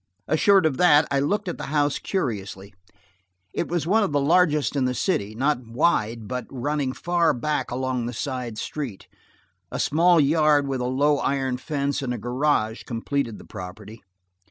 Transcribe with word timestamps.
Assured 0.27 0.65
of 0.65 0.77
that, 0.77 1.07
I 1.11 1.19
looked 1.19 1.47
at 1.47 1.59
the 1.59 1.65
house 1.65 1.99
curiously. 1.99 2.73
It 3.53 3.67
was 3.67 3.85
one 3.85 4.01
of 4.01 4.11
the 4.11 4.19
largest 4.19 4.75
in 4.75 4.85
the 4.85 4.95
city, 4.95 5.35
not 5.35 5.67
wide, 5.67 6.27
but 6.27 6.47
running 6.49 6.91
far 6.91 7.35
back 7.35 7.69
along 7.69 8.07
the 8.07 8.11
side 8.13 8.57
street; 8.57 9.07
a 9.71 9.79
small 9.79 10.19
yard 10.19 10.67
with 10.67 10.81
a 10.81 10.85
low 10.85 11.17
iron 11.19 11.57
fence 11.57 12.01
and 12.01 12.15
a 12.15 12.17
garage, 12.17 12.81
completed 12.81 13.37
the 13.37 13.45
property. 13.45 14.01